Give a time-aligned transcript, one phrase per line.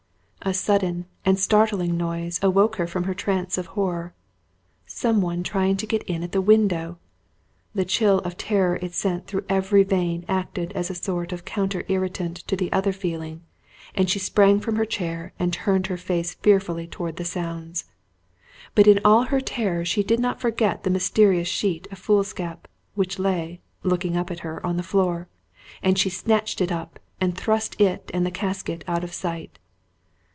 [0.43, 4.15] A sudden and startling noise awoke her from her trance of horror
[4.87, 6.97] some one trying to get in at the window!
[7.75, 11.83] The chill of terror it sent through every vein acted as a sort of counter
[11.89, 13.41] irritant to the other feeling,
[13.93, 17.85] and she sprang from her chair and turned her face fearfully toward the sounds.
[18.73, 23.19] But in all her terror she did not forget the mysterious sheet of foolscap, which
[23.19, 25.27] lay, looking up at her, on the floor;
[25.83, 29.59] and she snatched it up, and thrust it and the casket out of sight.